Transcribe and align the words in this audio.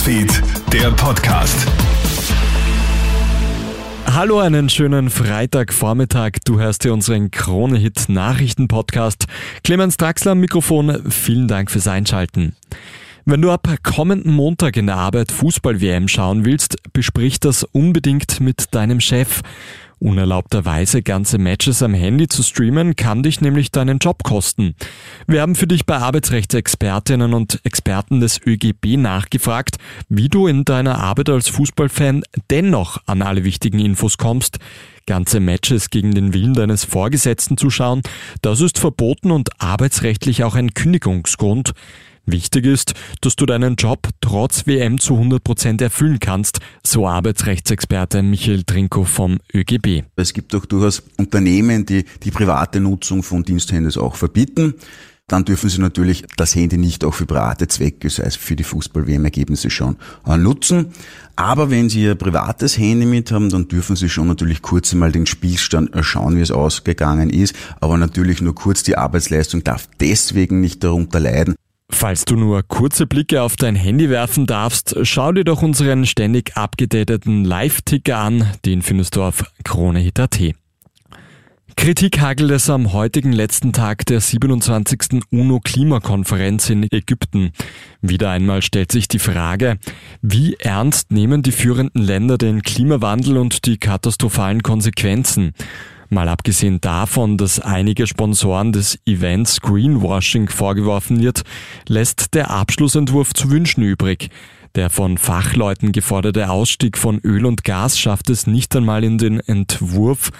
Newsfeed, 0.00 0.42
der 0.72 0.90
Podcast. 0.92 1.66
Hallo, 4.06 4.38
einen 4.38 4.70
schönen 4.70 5.10
Freitagvormittag. 5.10 6.38
Du 6.46 6.58
hörst 6.58 6.84
hier 6.84 6.94
unseren 6.94 7.30
Krone-Hit 7.30 8.08
Nachrichten-Podcast. 8.08 9.26
Clemens 9.62 9.98
Draxler 9.98 10.32
am 10.32 10.40
Mikrofon. 10.40 11.10
Vielen 11.10 11.48
Dank 11.48 11.70
fürs 11.70 11.86
Einschalten. 11.86 12.56
Wenn 13.26 13.42
du 13.42 13.50
ab 13.50 13.68
kommenden 13.82 14.32
Montag 14.32 14.78
in 14.78 14.86
der 14.86 14.96
Arbeit 14.96 15.32
Fußball-WM 15.32 16.08
schauen 16.08 16.46
willst, 16.46 16.78
besprich 16.94 17.38
das 17.38 17.64
unbedingt 17.64 18.40
mit 18.40 18.74
deinem 18.74 19.00
Chef. 19.00 19.42
Unerlaubterweise 20.00 21.02
ganze 21.02 21.36
Matches 21.36 21.82
am 21.82 21.92
Handy 21.92 22.26
zu 22.26 22.42
streamen, 22.42 22.96
kann 22.96 23.22
dich 23.22 23.42
nämlich 23.42 23.70
deinen 23.70 23.98
Job 23.98 24.22
kosten. 24.22 24.74
Wir 25.26 25.42
haben 25.42 25.54
für 25.54 25.66
dich 25.66 25.84
bei 25.84 25.98
Arbeitsrechtsexpertinnen 25.98 27.34
und 27.34 27.60
Experten 27.64 28.20
des 28.20 28.40
ÖGB 28.44 28.96
nachgefragt, 28.96 29.76
wie 30.08 30.30
du 30.30 30.46
in 30.46 30.64
deiner 30.64 30.98
Arbeit 30.98 31.28
als 31.28 31.50
Fußballfan 31.50 32.22
dennoch 32.50 32.96
an 33.04 33.20
alle 33.20 33.44
wichtigen 33.44 33.78
Infos 33.78 34.16
kommst. 34.16 34.58
Ganze 35.04 35.38
Matches 35.38 35.90
gegen 35.90 36.14
den 36.14 36.32
Willen 36.32 36.54
deines 36.54 36.84
Vorgesetzten 36.84 37.58
zu 37.58 37.68
schauen, 37.68 38.00
das 38.40 38.62
ist 38.62 38.78
verboten 38.78 39.30
und 39.30 39.50
arbeitsrechtlich 39.60 40.44
auch 40.44 40.54
ein 40.54 40.72
Kündigungsgrund. 40.72 41.72
Wichtig 42.26 42.66
ist, 42.66 42.94
dass 43.20 43.36
du 43.36 43.46
deinen 43.46 43.76
Job 43.76 44.08
trotz 44.20 44.66
WM 44.66 44.98
zu 44.98 45.14
100% 45.14 45.82
erfüllen 45.82 46.20
kannst, 46.20 46.60
so 46.84 47.06
Arbeitsrechtsexperte 47.06 48.22
Michael 48.22 48.62
Trinko 48.64 49.04
vom 49.04 49.38
ÖGB. 49.52 50.04
Es 50.16 50.32
gibt 50.32 50.54
auch 50.54 50.66
durchaus 50.66 51.02
Unternehmen, 51.16 51.86
die 51.86 52.04
die 52.22 52.30
private 52.30 52.80
Nutzung 52.80 53.22
von 53.22 53.42
Diensthandys 53.42 53.96
auch 53.96 54.16
verbieten. 54.16 54.74
Dann 55.30 55.44
dürfen 55.44 55.70
Sie 55.70 55.80
natürlich 55.80 56.24
das 56.36 56.56
Handy 56.56 56.76
nicht 56.76 57.04
auch 57.04 57.14
für 57.14 57.24
private 57.24 57.68
Zwecke, 57.68 58.10
sei 58.10 58.24
es 58.24 58.34
für 58.34 58.56
die 58.56 58.64
Fußball-WM-Ergebnisse 58.64 59.70
schon, 59.70 59.96
äh, 60.26 60.36
nutzen. 60.36 60.86
Aber 61.36 61.70
wenn 61.70 61.88
Sie 61.88 62.02
Ihr 62.02 62.16
privates 62.16 62.76
Handy 62.76 63.06
mit 63.06 63.30
haben, 63.30 63.48
dann 63.48 63.68
dürfen 63.68 63.94
Sie 63.94 64.08
schon 64.08 64.26
natürlich 64.26 64.60
kurz 64.60 64.92
einmal 64.92 65.12
den 65.12 65.26
Spielstand 65.26 65.94
äh, 65.94 66.02
schauen, 66.02 66.36
wie 66.36 66.40
es 66.40 66.50
ausgegangen 66.50 67.30
ist. 67.30 67.54
Aber 67.80 67.96
natürlich 67.96 68.40
nur 68.40 68.56
kurz 68.56 68.82
die 68.82 68.96
Arbeitsleistung 68.96 69.62
darf 69.62 69.88
deswegen 70.00 70.60
nicht 70.60 70.82
darunter 70.82 71.20
leiden. 71.20 71.54
Falls 71.90 72.24
du 72.24 72.36
nur 72.36 72.62
kurze 72.62 73.06
Blicke 73.06 73.42
auf 73.42 73.56
dein 73.56 73.74
Handy 73.74 74.08
werfen 74.08 74.46
darfst, 74.46 74.96
schau 75.02 75.32
dir 75.32 75.44
doch 75.44 75.62
unseren 75.62 76.06
ständig 76.06 76.56
abgedateten 76.56 77.44
Live-Ticker 77.44 78.16
an. 78.16 78.46
Den 78.64 78.82
findest 78.82 79.16
du 79.16 79.22
auf 79.22 79.44
kronehit.at. 79.64 80.40
Kritik 81.76 82.20
hagelt 82.20 82.50
es 82.50 82.68
am 82.68 82.92
heutigen 82.92 83.32
letzten 83.32 83.72
Tag 83.72 84.04
der 84.06 84.20
27. 84.20 85.22
UNO-Klimakonferenz 85.30 86.68
in 86.68 86.86
Ägypten. 86.90 87.52
Wieder 88.02 88.30
einmal 88.30 88.60
stellt 88.60 88.92
sich 88.92 89.08
die 89.08 89.18
Frage, 89.18 89.78
wie 90.20 90.56
ernst 90.58 91.10
nehmen 91.10 91.42
die 91.42 91.52
führenden 91.52 92.02
Länder 92.02 92.36
den 92.36 92.62
Klimawandel 92.62 93.38
und 93.38 93.64
die 93.66 93.78
katastrophalen 93.78 94.62
Konsequenzen? 94.62 95.54
Mal 96.12 96.28
abgesehen 96.28 96.80
davon, 96.80 97.36
dass 97.36 97.60
einige 97.60 98.08
Sponsoren 98.08 98.72
des 98.72 98.98
Events 99.06 99.60
Greenwashing 99.60 100.48
vorgeworfen 100.48 101.20
wird, 101.20 101.44
lässt 101.86 102.34
der 102.34 102.50
Abschlussentwurf 102.50 103.32
zu 103.32 103.48
wünschen 103.48 103.84
übrig. 103.84 104.28
Der 104.74 104.90
von 104.90 105.18
Fachleuten 105.18 105.92
geforderte 105.92 106.50
Ausstieg 106.50 106.98
von 106.98 107.20
Öl 107.20 107.46
und 107.46 107.62
Gas 107.62 107.96
schafft 107.96 108.28
es 108.28 108.48
nicht 108.48 108.74
einmal 108.74 109.04
in 109.04 109.18
den 109.18 109.38
Entwurf. 109.38 110.30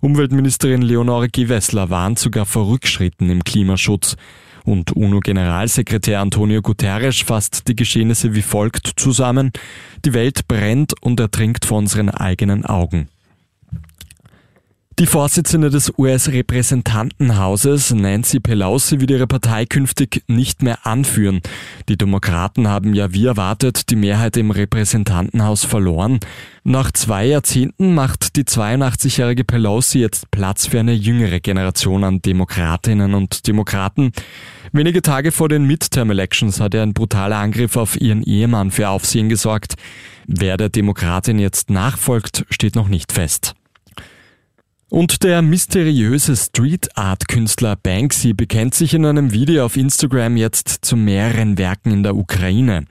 Umweltministerin 0.00 0.82
Leonore 0.82 1.30
Gewessler 1.30 1.88
warnt 1.88 2.18
sogar 2.18 2.44
vor 2.44 2.68
Rückschritten 2.68 3.30
im 3.30 3.44
Klimaschutz. 3.44 4.16
Und 4.64 4.92
UNO-Generalsekretär 4.92 6.20
Antonio 6.20 6.60
Guterres 6.60 7.20
fasst 7.20 7.66
die 7.68 7.76
Geschehnisse 7.76 8.34
wie 8.34 8.42
folgt 8.42 8.92
zusammen. 8.96 9.52
Die 10.04 10.12
Welt 10.12 10.46
brennt 10.48 10.92
und 11.02 11.18
ertrinkt 11.18 11.64
vor 11.64 11.78
unseren 11.78 12.10
eigenen 12.10 12.66
Augen. 12.66 13.08
Die 15.00 15.06
Vorsitzende 15.06 15.70
des 15.70 15.92
US-Repräsentantenhauses, 15.98 17.92
Nancy 17.92 18.38
Pelosi, 18.38 19.00
wird 19.00 19.10
ihre 19.10 19.26
Partei 19.26 19.66
künftig 19.66 20.22
nicht 20.28 20.62
mehr 20.62 20.86
anführen. 20.86 21.40
Die 21.88 21.98
Demokraten 21.98 22.68
haben 22.68 22.94
ja 22.94 23.12
wie 23.12 23.26
erwartet 23.26 23.90
die 23.90 23.96
Mehrheit 23.96 24.36
im 24.36 24.52
Repräsentantenhaus 24.52 25.64
verloren. 25.64 26.20
Nach 26.62 26.92
zwei 26.92 27.26
Jahrzehnten 27.26 27.92
macht 27.92 28.36
die 28.36 28.44
82-jährige 28.44 29.42
Pelosi 29.42 29.98
jetzt 29.98 30.30
Platz 30.30 30.68
für 30.68 30.78
eine 30.78 30.92
jüngere 30.92 31.40
Generation 31.40 32.04
an 32.04 32.22
Demokratinnen 32.22 33.14
und 33.14 33.48
Demokraten. 33.48 34.12
Wenige 34.70 35.02
Tage 35.02 35.32
vor 35.32 35.48
den 35.48 35.64
Midterm-Elections 35.64 36.60
hat 36.60 36.76
ein 36.76 36.94
brutaler 36.94 37.38
Angriff 37.38 37.76
auf 37.76 38.00
ihren 38.00 38.22
Ehemann 38.22 38.70
für 38.70 38.90
Aufsehen 38.90 39.28
gesorgt. 39.28 39.74
Wer 40.28 40.56
der 40.56 40.68
Demokratin 40.68 41.40
jetzt 41.40 41.68
nachfolgt, 41.68 42.46
steht 42.48 42.76
noch 42.76 42.86
nicht 42.86 43.10
fest. 43.10 43.56
Und 44.94 45.24
der 45.24 45.42
mysteriöse 45.42 46.36
Street 46.36 46.96
Art 46.96 47.26
Künstler 47.26 47.74
Banksy 47.74 48.32
bekennt 48.32 48.76
sich 48.76 48.94
in 48.94 49.04
einem 49.04 49.32
Video 49.32 49.64
auf 49.64 49.76
Instagram 49.76 50.36
jetzt 50.36 50.84
zu 50.84 50.96
mehreren 50.96 51.58
Werken 51.58 51.90
in 51.90 52.04
der 52.04 52.14
Ukraine. 52.14 52.84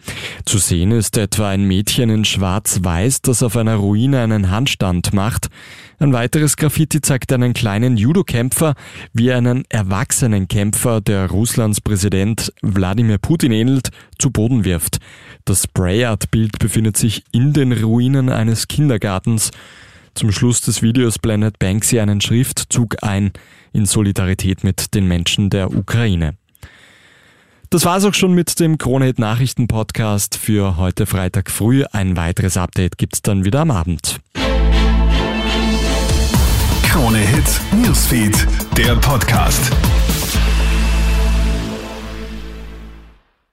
Zu 0.43 0.57
sehen 0.57 0.91
ist 0.91 1.15
etwa 1.15 1.47
ein 1.47 1.63
Mädchen 1.63 2.09
in 2.09 2.25
schwarz-weiß, 2.25 3.21
das 3.21 3.41
auf 3.41 3.55
einer 3.55 3.75
Ruine 3.75 4.19
einen 4.19 4.51
Handstand 4.51 5.13
macht. 5.13 5.47
Ein 5.97 6.11
weiteres 6.11 6.57
Graffiti 6.57 6.99
zeigt 6.99 7.31
einen 7.31 7.53
kleinen 7.53 7.95
Judo-Kämpfer, 7.95 8.75
wie 9.13 9.31
einen 9.31 9.63
erwachsenen 9.69 10.49
Kämpfer, 10.49 10.99
der 10.99 11.29
Russlands 11.29 11.79
Präsident 11.79 12.51
Wladimir 12.61 13.17
Putin 13.17 13.53
ähnelt, 13.53 13.91
zu 14.19 14.29
Boden 14.29 14.65
wirft. 14.65 14.97
Das 15.45 15.63
Spray 15.63 16.03
Art 16.03 16.31
Bild 16.31 16.59
befindet 16.59 16.97
sich 16.97 17.23
in 17.31 17.53
den 17.53 17.71
Ruinen 17.71 18.27
eines 18.27 18.67
Kindergartens. 18.67 19.51
Zum 20.15 20.31
Schluss 20.31 20.61
des 20.61 20.81
Videos 20.81 21.19
blendet 21.19 21.59
Banksy 21.59 21.99
einen 21.99 22.21
Schriftzug 22.21 22.97
ein 23.01 23.31
in 23.71 23.85
Solidarität 23.85 24.63
mit 24.63 24.93
den 24.93 25.07
Menschen 25.07 25.49
der 25.49 25.71
Ukraine. 25.75 26.35
Das 27.69 27.85
war's 27.85 28.05
auch 28.05 28.13
schon 28.13 28.33
mit 28.33 28.59
dem 28.59 28.77
Kronehit 28.77 29.17
Nachrichten 29.17 29.67
Podcast 29.67 30.37
für 30.37 30.77
heute 30.77 31.07
Freitag 31.07 31.49
früh. 31.49 31.83
Ein 31.91 32.15
weiteres 32.15 32.55
Update 32.55 32.99
gibt's 32.99 33.23
dann 33.23 33.45
wieder 33.45 33.61
am 33.61 33.71
Abend. 33.71 34.19
Kronehit 36.83 37.61
Newsfeed, 37.71 38.47
der 38.77 38.95
Podcast. 38.97 39.71